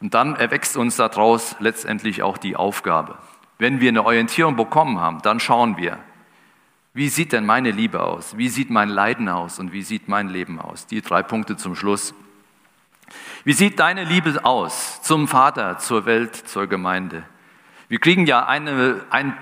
[0.01, 3.19] Und dann erwächst uns daraus letztendlich auch die Aufgabe.
[3.59, 5.99] Wenn wir eine Orientierung bekommen haben, dann schauen wir,
[6.95, 8.37] wie sieht denn meine Liebe aus?
[8.37, 9.59] Wie sieht mein Leiden aus?
[9.59, 10.87] Und wie sieht mein Leben aus?
[10.87, 12.15] Die drei Punkte zum Schluss.
[13.45, 17.23] Wie sieht deine Liebe aus zum Vater, zur Welt, zur Gemeinde?
[17.89, 19.37] Wir kriegen ja eine, ein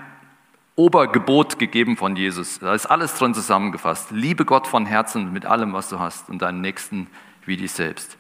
[0.77, 2.59] Obergebot gegeben von Jesus.
[2.59, 4.11] Da ist alles drin zusammengefasst.
[4.11, 7.09] Liebe Gott von Herzen mit allem, was du hast und deinen Nächsten
[7.47, 8.19] wie dich selbst.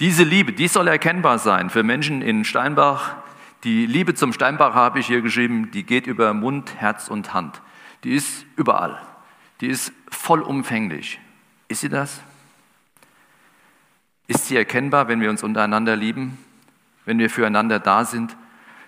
[0.00, 3.16] Diese Liebe, die soll erkennbar sein für Menschen in Steinbach.
[3.64, 7.60] Die Liebe zum Steinbach habe ich hier geschrieben, die geht über Mund, Herz und Hand.
[8.04, 9.00] Die ist überall.
[9.60, 11.20] Die ist vollumfänglich.
[11.68, 12.22] Ist sie das?
[14.26, 16.38] Ist sie erkennbar, wenn wir uns untereinander lieben,
[17.04, 18.34] wenn wir füreinander da sind?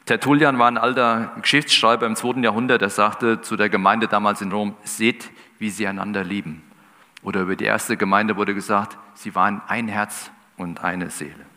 [0.07, 2.41] Tertullian war ein alter Geschichtsschreiber im 2.
[2.41, 6.63] Jahrhundert, der sagte zu der Gemeinde damals in Rom, seht, wie sie einander lieben.
[7.23, 11.52] Oder über die erste Gemeinde wurde gesagt, sie waren ein Herz und eine Seele.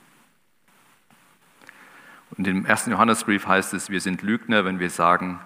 [2.38, 5.40] Und im ersten Johannesbrief heißt es, wir sind Lügner, wenn wir sagen,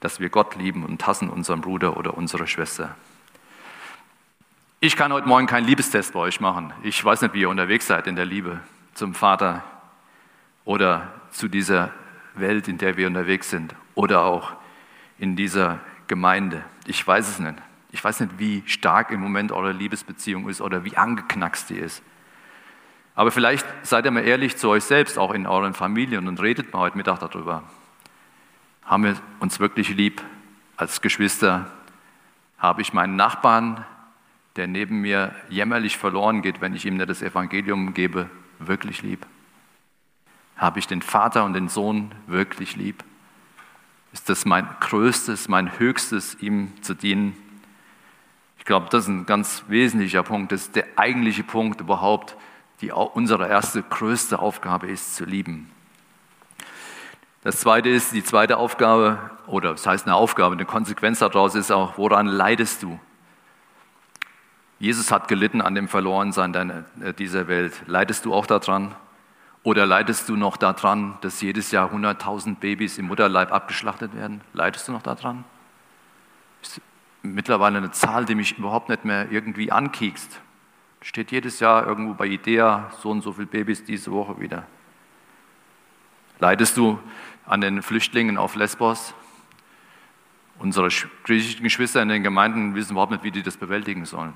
[0.00, 2.96] dass wir Gott lieben und hassen unseren Bruder oder unsere Schwester.
[4.80, 6.72] Ich kann heute Morgen keinen Liebestest bei euch machen.
[6.82, 8.58] Ich weiß nicht, wie ihr unterwegs seid in der Liebe
[8.94, 9.62] zum Vater
[10.64, 11.92] oder zu dieser
[12.34, 14.52] Welt, in der wir unterwegs sind oder auch
[15.18, 15.78] in dieser
[16.08, 16.64] Gemeinde.
[16.86, 17.54] Ich weiß es nicht.
[17.92, 22.02] Ich weiß nicht, wie stark im Moment eure Liebesbeziehung ist oder wie angeknackst die ist.
[23.14, 26.72] Aber vielleicht seid ihr mal ehrlich zu euch selbst, auch in euren Familien und redet
[26.72, 27.62] mal heute Mittag darüber.
[28.84, 30.22] Haben wir uns wirklich lieb
[30.76, 31.70] als Geschwister?
[32.58, 33.84] Habe ich meinen Nachbarn,
[34.56, 39.26] der neben mir jämmerlich verloren geht, wenn ich ihm nicht das Evangelium gebe, wirklich lieb?
[40.56, 43.04] Habe ich den Vater und den Sohn wirklich lieb?
[44.12, 47.36] Ist das mein größtes, mein höchstes, ihm zu dienen?
[48.58, 50.52] Ich glaube, das ist ein ganz wesentlicher Punkt.
[50.52, 52.36] Das ist der eigentliche Punkt überhaupt,
[52.82, 55.70] die unsere erste, größte Aufgabe ist, zu lieben.
[57.44, 61.70] Das zweite ist, die zweite Aufgabe, oder das heißt eine Aufgabe, eine Konsequenz daraus ist
[61.72, 63.00] auch, woran leidest du?
[64.78, 67.82] Jesus hat gelitten an dem Verlorensein äh, dieser Welt.
[67.86, 68.94] Leidest du auch daran?
[69.62, 74.40] Oder leidest du noch daran, dass jedes Jahr 100.000 Babys im Mutterleib abgeschlachtet werden?
[74.54, 75.44] Leidest du noch daran?
[76.62, 76.80] Ist
[77.22, 80.40] mittlerweile eine Zahl, die mich überhaupt nicht mehr irgendwie ankiekst.
[81.02, 84.66] Steht jedes Jahr irgendwo bei IDEA so und so viele Babys diese Woche wieder.
[86.38, 86.98] Leidest du
[87.44, 89.14] an den Flüchtlingen auf Lesbos?
[90.58, 90.88] Unsere
[91.24, 94.34] griechischen Geschwister in den Gemeinden wissen überhaupt nicht, wie die das bewältigen sollen.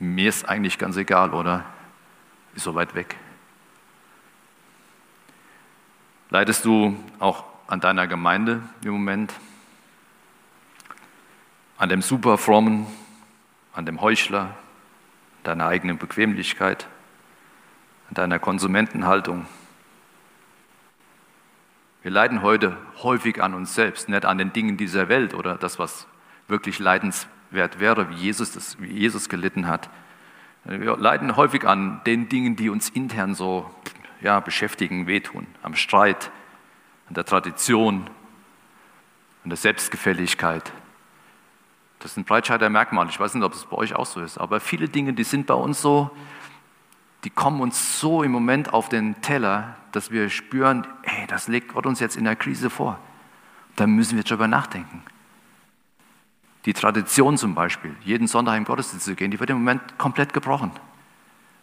[0.00, 1.64] Mir ist eigentlich ganz egal, oder?
[2.56, 3.16] Ist so weit weg.
[6.30, 9.32] Leidest du auch an deiner Gemeinde im Moment?
[11.78, 12.86] An dem Superfrommen,
[13.72, 14.56] an dem Heuchler,
[15.44, 16.88] deiner eigenen Bequemlichkeit,
[18.08, 19.46] an deiner Konsumentenhaltung?
[22.02, 25.78] Wir leiden heute häufig an uns selbst, nicht an den Dingen dieser Welt oder das,
[25.78, 26.06] was
[26.48, 29.90] wirklich leidenswert wäre, wie Jesus, das, wie Jesus gelitten hat.
[30.64, 33.70] Wir leiden häufig an den Dingen, die uns intern so
[34.20, 36.30] ja, beschäftigen, wehtun, am Streit,
[37.08, 38.08] an der Tradition,
[39.44, 40.72] an der Selbstgefälligkeit.
[42.00, 43.10] Das sind Breitscheider Merkmale.
[43.10, 45.46] Ich weiß nicht, ob es bei euch auch so ist, aber viele Dinge, die sind
[45.46, 46.10] bei uns so,
[47.24, 51.74] die kommen uns so im Moment auf den Teller, dass wir spüren, hey, das legt
[51.74, 52.98] Gott uns jetzt in der Krise vor.
[53.76, 55.02] Da müssen wir darüber nachdenken.
[56.64, 60.32] Die Tradition zum Beispiel, jeden Sonntag im Gottesdienst zu gehen, die wird im Moment komplett
[60.32, 60.72] gebrochen.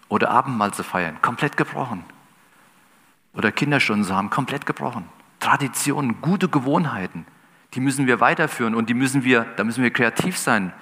[0.10, 2.04] Oder Abendmahl zu feiern, komplett gebrochen
[3.34, 5.06] oder Kinderstunden zu haben, komplett gebrochen.
[5.40, 7.26] Traditionen, gute Gewohnheiten,
[7.78, 10.74] die müssen wir weiterführen und die müssen wir, da müssen wir kreativ sein.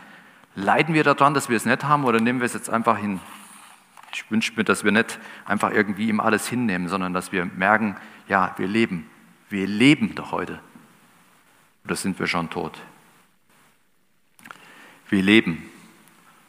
[0.55, 3.19] Leiden wir daran, dass wir es nicht haben oder nehmen wir es jetzt einfach hin?
[4.13, 7.97] Ich wünsche mir, dass wir nicht einfach irgendwie ihm alles hinnehmen, sondern dass wir merken,
[8.29, 9.09] ja, wir leben.
[9.49, 10.61] Wir leben doch heute.
[11.83, 12.79] Oder sind wir schon tot?
[15.09, 15.69] Wir leben.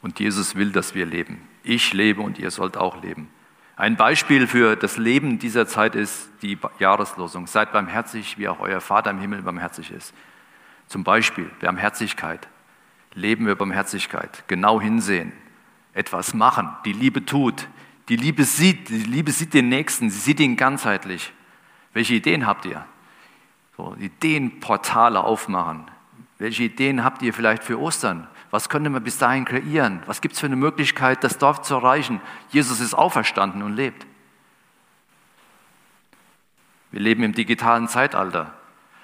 [0.00, 1.40] Und Jesus will, dass wir leben.
[1.64, 3.30] Ich lebe und ihr sollt auch leben.
[3.74, 7.48] Ein Beispiel für das Leben dieser Zeit ist die Jahreslosung.
[7.48, 10.14] Seid barmherzig, wie auch euer Vater im Himmel barmherzig ist.
[10.88, 12.48] Zum Beispiel Barmherzigkeit.
[13.14, 14.44] Leben wir Barmherzigkeit.
[14.46, 15.32] Genau hinsehen.
[15.94, 16.68] Etwas machen.
[16.84, 17.68] Die Liebe tut.
[18.08, 18.88] Die Liebe sieht.
[18.88, 20.10] Die Liebe sieht den Nächsten.
[20.10, 21.32] Sie sieht ihn ganzheitlich.
[21.92, 22.84] Welche Ideen habt ihr?
[23.76, 25.90] So, Ideenportale aufmachen.
[26.38, 28.26] Welche Ideen habt ihr vielleicht für Ostern?
[28.50, 30.02] Was könnte man bis dahin kreieren?
[30.06, 32.20] Was gibt es für eine Möglichkeit, das Dorf zu erreichen?
[32.50, 34.06] Jesus ist auferstanden und lebt.
[36.90, 38.54] Wir leben im digitalen Zeitalter.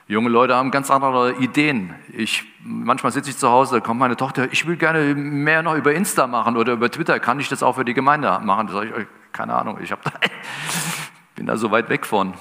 [0.08, 1.94] Junge Leute haben ganz andere Ideen.
[2.12, 5.74] Ich, manchmal sitze ich zu Hause, da kommt meine Tochter, ich will gerne mehr noch
[5.74, 7.20] über Insta machen oder über Twitter.
[7.20, 8.66] Kann ich das auch für die Gemeinde machen?
[8.66, 9.96] Da sage ich euch, keine Ahnung, ich da,
[11.36, 12.34] bin da so weit weg von.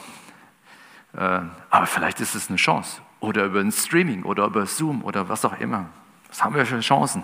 [1.14, 3.02] Äh, aber vielleicht ist es eine Chance.
[3.20, 5.86] Oder über ein Streaming oder über Zoom oder was auch immer.
[6.30, 7.24] Was haben wir für Chancen?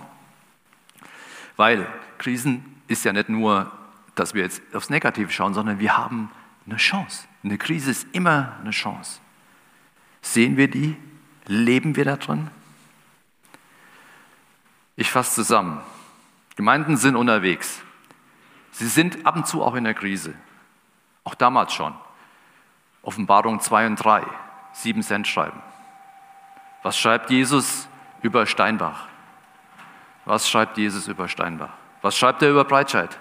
[1.55, 1.87] Weil
[2.19, 3.71] Krisen ist ja nicht nur,
[4.13, 6.29] dass wir jetzt aufs Negative schauen, sondern wir haben
[6.67, 7.27] eine Chance.
[7.43, 9.19] Eine Krise ist immer eine Chance.
[10.37, 10.95] Sehen wir die?
[11.47, 12.19] Leben wir da?
[14.95, 15.81] Ich fasse zusammen.
[16.55, 17.81] Gemeinden sind unterwegs.
[18.69, 20.35] Sie sind ab und zu auch in der Krise.
[21.23, 21.95] Auch damals schon.
[23.01, 24.27] Offenbarung 2 und 3,
[24.73, 25.59] 7 Cent schreiben.
[26.83, 27.87] Was schreibt Jesus
[28.21, 29.07] über Steinbach?
[30.25, 31.73] Was schreibt Jesus über Steinbach?
[32.03, 33.17] Was schreibt er über Breitscheid?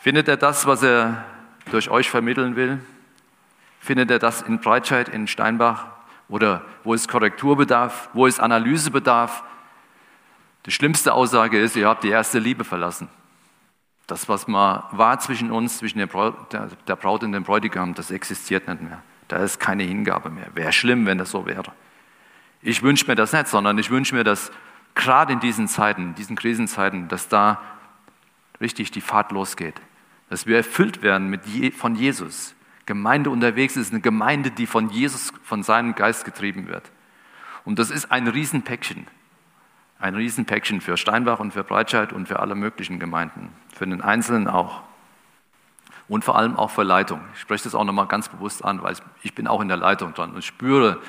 [0.00, 1.24] Findet er das, was er
[1.70, 2.84] durch euch vermitteln will?
[3.84, 5.84] Findet er das in Breitscheid, in Steinbach
[6.30, 9.44] oder wo es Korrekturbedarf, wo es Analysebedarf?
[10.64, 13.08] Die schlimmste Aussage ist, ihr habt die erste Liebe verlassen.
[14.06, 18.80] Das, was mal war zwischen uns, zwischen der Braut und dem Bräutigam, das existiert nicht
[18.80, 19.02] mehr.
[19.28, 20.46] Da ist keine Hingabe mehr.
[20.54, 21.70] Wäre schlimm, wenn das so wäre.
[22.62, 24.50] Ich wünsche mir das nicht, sondern ich wünsche mir, dass
[24.94, 27.60] gerade in diesen Zeiten, in diesen Krisenzeiten, dass da
[28.62, 29.78] richtig die Fahrt losgeht.
[30.30, 31.42] Dass wir erfüllt werden mit
[31.74, 32.54] von Jesus.
[32.86, 36.90] Gemeinde unterwegs ist eine Gemeinde, die von Jesus, von seinem Geist getrieben wird.
[37.64, 39.06] Und das ist ein Riesenpäckchen.
[39.98, 43.50] Ein Riesenpäckchen für Steinbach und für Breitscheid und für alle möglichen Gemeinden.
[43.74, 44.82] Für den Einzelnen auch.
[46.08, 47.20] Und vor allem auch für Leitung.
[47.34, 50.12] Ich spreche das auch nochmal ganz bewusst an, weil ich bin auch in der Leitung
[50.12, 51.00] dran und spüre,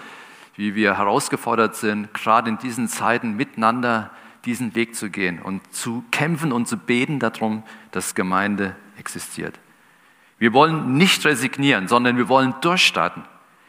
[0.56, 4.12] wie wir herausgefordert sind, gerade in diesen Zeiten miteinander
[4.46, 9.60] diesen Weg zu gehen und zu kämpfen und zu beten darum, dass Gemeinde existiert.
[10.38, 13.24] Wir wollen nicht resignieren, sondern wir wollen durchstarten.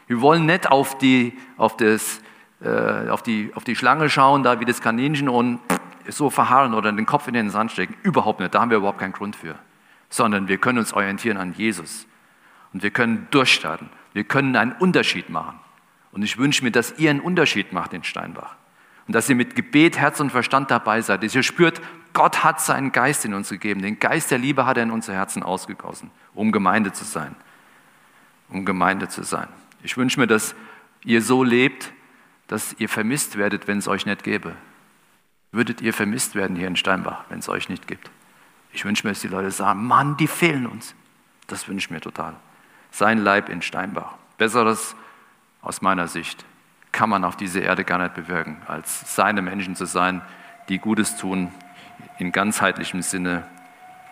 [0.07, 2.21] Wir wollen nicht auf die, auf das,
[2.61, 5.59] äh, auf die, auf die Schlange schauen, da wie das Kaninchen und
[6.07, 7.95] so verharren oder den Kopf in den Sand stecken.
[8.03, 9.55] Überhaupt nicht, da haben wir überhaupt keinen Grund für.
[10.09, 12.07] Sondern wir können uns orientieren an Jesus.
[12.73, 13.89] Und wir können durchstarten.
[14.13, 15.59] Wir können einen Unterschied machen.
[16.11, 18.55] Und ich wünsche mir, dass ihr einen Unterschied macht in Steinbach.
[19.07, 21.23] Und dass ihr mit Gebet, Herz und Verstand dabei seid.
[21.23, 21.81] Dass ihr spürt,
[22.17, 23.83] Gott hat seinen Geist in uns gegeben.
[23.83, 27.35] Den Geist der Liebe hat er in unser Herzen ausgegossen, um Gemeinde zu sein.
[28.49, 29.47] Um Gemeinde zu sein.
[29.83, 30.55] Ich wünsche mir, dass
[31.03, 31.93] ihr so lebt,
[32.47, 34.55] dass ihr vermisst werdet, wenn es euch nicht gäbe.
[35.51, 38.09] Würdet ihr vermisst werden hier in Steinbach, wenn es euch nicht gibt?
[38.73, 40.95] Ich wünsche mir, dass die Leute sagen, Mann, die fehlen uns.
[41.45, 42.35] Das wünsche ich mir total.
[42.89, 44.15] Sein Leib in Steinbach.
[44.39, 44.95] Besseres
[45.61, 46.45] aus meiner Sicht,
[46.91, 50.23] kann man auf dieser Erde gar nicht bewirken, als seine Menschen zu sein,
[50.67, 51.51] die Gutes tun,
[52.17, 53.47] in ganzheitlichem Sinne,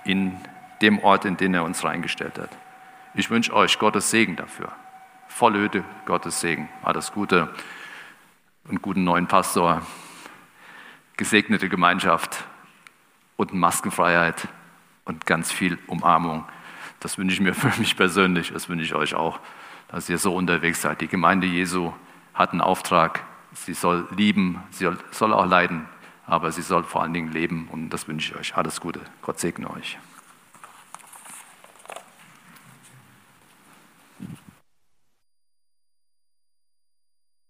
[0.03, 0.37] in
[0.81, 2.49] dem Ort, in den er uns reingestellt hat.
[3.13, 4.71] Ich wünsche euch Gottes Segen dafür.
[5.27, 6.69] Volle Hütte, Gottes Segen.
[6.83, 7.49] Alles Gute
[8.67, 9.81] und guten neuen Pastor,
[11.17, 12.43] gesegnete Gemeinschaft
[13.37, 14.47] und Maskenfreiheit
[15.05, 16.45] und ganz viel Umarmung.
[16.99, 19.39] Das wünsche ich mir für mich persönlich, das wünsche ich euch auch
[19.87, 21.01] dass ihr so unterwegs seid.
[21.01, 21.93] Die Gemeinde Jesu
[22.33, 23.23] hat einen Auftrag.
[23.53, 25.87] Sie soll lieben, sie soll auch leiden,
[26.27, 27.67] aber sie soll vor allen Dingen leben.
[27.71, 28.57] Und das wünsche ich euch.
[28.57, 29.01] Alles Gute.
[29.21, 29.97] Gott segne euch.